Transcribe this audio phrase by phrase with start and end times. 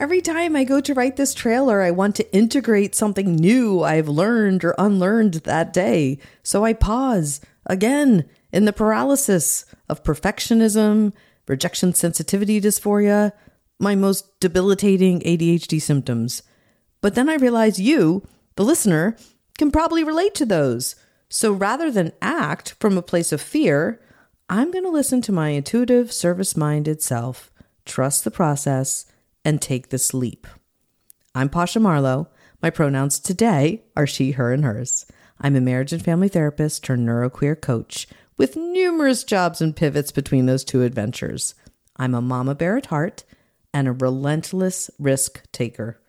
[0.00, 4.08] Every time I go to write this trailer, I want to integrate something new I've
[4.08, 6.18] learned or unlearned that day.
[6.42, 11.12] So I pause again in the paralysis of perfectionism,
[11.46, 13.32] rejection sensitivity dysphoria,
[13.78, 16.42] my most debilitating ADHD symptoms.
[17.00, 18.26] But then I realize you,
[18.56, 19.16] the listener,
[19.58, 20.96] can probably relate to those.
[21.28, 24.00] So rather than act from a place of fear,
[24.48, 27.52] I'm going to listen to my intuitive, service minded self,
[27.84, 29.06] trust the process,
[29.44, 30.46] and take this leap.
[31.34, 32.28] I'm Pasha Marlowe.
[32.62, 35.06] My pronouns today are she, her, and hers.
[35.40, 40.46] I'm a marriage and family therapist turned neuroqueer coach with numerous jobs and pivots between
[40.46, 41.54] those two adventures.
[41.96, 43.24] I'm a mama bear at heart
[43.72, 46.00] and a relentless risk taker.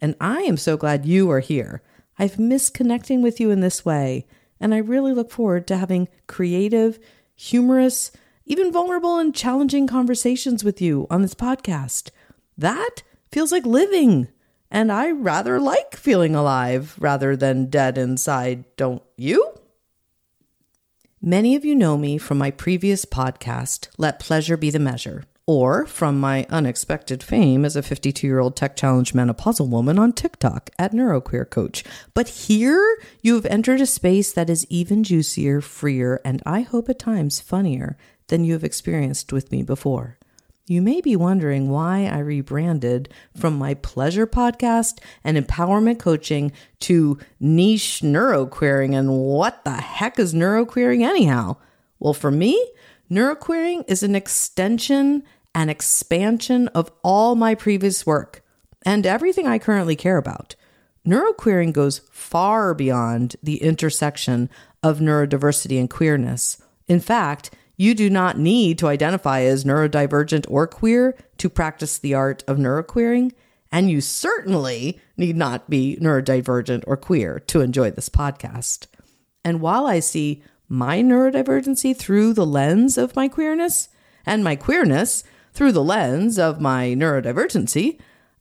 [0.00, 1.82] And I am so glad you are here.
[2.18, 4.26] I've missed connecting with you in this way,
[4.60, 6.98] and I really look forward to having creative,
[7.34, 8.12] humorous,
[8.44, 12.10] even vulnerable and challenging conversations with you on this podcast.
[12.58, 14.28] That feels like living,
[14.70, 19.52] and I rather like feeling alive rather than dead inside, don't you?
[21.20, 25.86] Many of you know me from my previous podcast, Let Pleasure Be the Measure or
[25.86, 30.70] from my unexpected fame as a 52 year old tech challenge menopausal woman on TikTok
[30.78, 31.84] at Neuroqueer Coach.
[32.14, 36.88] But here you have entered a space that is even juicier, freer, and I hope
[36.88, 37.96] at times funnier
[38.26, 40.18] than you have experienced with me before.
[40.68, 46.50] You may be wondering why I rebranded from my pleasure podcast and empowerment coaching
[46.80, 48.92] to niche neuroqueering.
[48.94, 51.56] And what the heck is neuroqueering anyhow?
[52.00, 52.72] Well, for me,
[53.10, 55.22] neuroqueering is an extension
[55.56, 58.42] an expansion of all my previous work
[58.84, 60.54] and everything I currently care about.
[61.06, 64.50] Neuroqueering goes far beyond the intersection
[64.82, 66.60] of neurodiversity and queerness.
[66.88, 72.14] In fact, you do not need to identify as neurodivergent or queer to practice the
[72.14, 73.32] art of neuroqueering,
[73.70, 78.86] and you certainly need not be neurodivergent or queer to enjoy this podcast.
[79.44, 83.88] And while I see my neurodivergency through the lens of my queerness
[84.24, 87.98] and my queerness through the lens of my neurodivergency,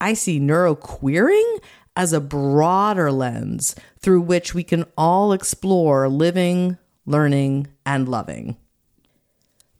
[0.00, 1.60] I see neuroqueering
[1.96, 8.56] as a broader lens through which we can all explore living, learning, and loving.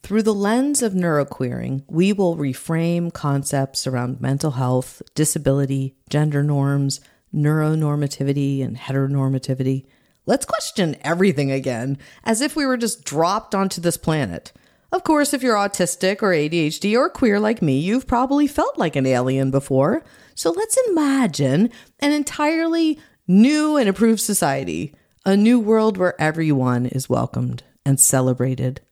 [0.07, 7.01] Through the lens of neuroqueering, we will reframe concepts around mental health, disability, gender norms,
[7.35, 9.85] neuronormativity, and heteronormativity.
[10.25, 14.53] Let's question everything again, as if we were just dropped onto this planet.
[14.93, 18.95] Of course, if you're autistic or ADHD or queer like me, you've probably felt like
[18.95, 20.05] an alien before.
[20.37, 21.69] So let's imagine
[21.99, 24.95] an entirely new and improved society,
[25.25, 28.83] a new world where everyone is welcomed and celebrated.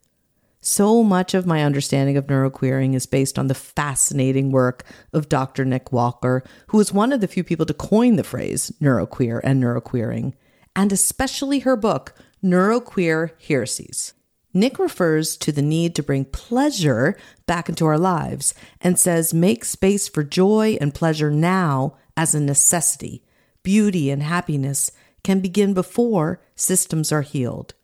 [0.66, 4.82] So much of my understanding of neuroqueering is based on the fascinating work
[5.12, 5.62] of Dr.
[5.66, 9.62] Nick Walker, who was one of the few people to coin the phrase neuroqueer and
[9.62, 10.32] neuroqueering,
[10.74, 14.14] and especially her book, Neuroqueer Heresies.
[14.54, 17.14] Nick refers to the need to bring pleasure
[17.44, 22.40] back into our lives and says, make space for joy and pleasure now as a
[22.40, 23.22] necessity.
[23.62, 24.90] Beauty and happiness
[25.22, 27.74] can begin before systems are healed.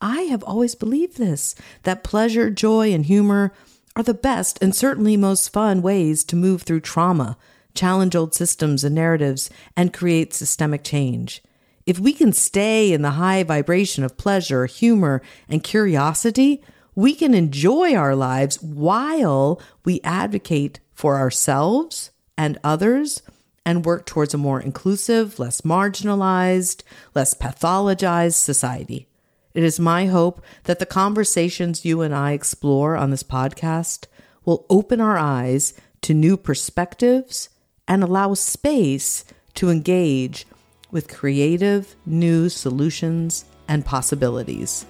[0.00, 3.52] I have always believed this that pleasure, joy, and humor
[3.96, 7.36] are the best and certainly most fun ways to move through trauma,
[7.74, 11.42] challenge old systems and narratives, and create systemic change.
[11.84, 16.62] If we can stay in the high vibration of pleasure, humor, and curiosity,
[16.94, 23.22] we can enjoy our lives while we advocate for ourselves and others
[23.64, 26.82] and work towards a more inclusive, less marginalized,
[27.14, 29.08] less pathologized society.
[29.54, 34.06] It is my hope that the conversations you and I explore on this podcast
[34.44, 37.48] will open our eyes to new perspectives
[37.86, 40.46] and allow space to engage
[40.90, 44.86] with creative new solutions and possibilities.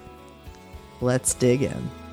[1.00, 2.07] Let's dig in.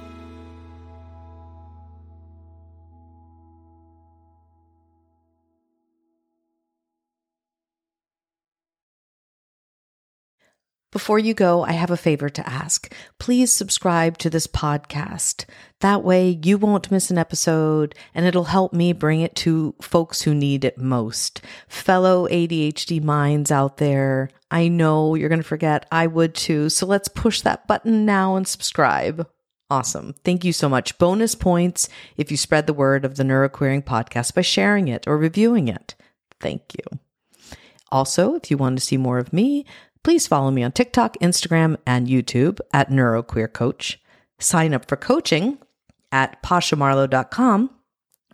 [10.96, 12.90] Before you go, I have a favor to ask.
[13.20, 15.44] Please subscribe to this podcast.
[15.82, 20.22] That way you won't miss an episode and it'll help me bring it to folks
[20.22, 21.42] who need it most.
[21.68, 25.86] Fellow ADHD minds out there, I know you're going to forget.
[25.92, 26.70] I would too.
[26.70, 29.28] So let's push that button now and subscribe.
[29.70, 30.16] Awesome.
[30.24, 30.98] Thank you so much.
[30.98, 35.18] Bonus points if you spread the word of the Neuroqueering podcast by sharing it or
[35.18, 35.94] reviewing it.
[36.40, 37.00] Thank you.
[37.92, 39.66] Also, if you want to see more of me,
[40.06, 44.00] please follow me on TikTok, Instagram, and YouTube at NeuroQueer Coach.
[44.38, 45.58] Sign up for coaching
[46.12, 47.72] at pashamarlowe.com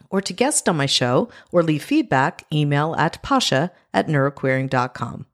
[0.10, 5.26] or to guest on my show or leave feedback, email at pasha at neuroqueering.com.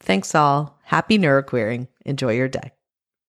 [0.00, 0.78] Thanks all.
[0.84, 1.88] Happy neuroqueering.
[2.04, 2.72] Enjoy your day.